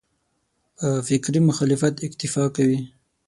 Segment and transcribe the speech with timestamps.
[0.77, 2.79] په فکري مخالفت اکتفا کوي.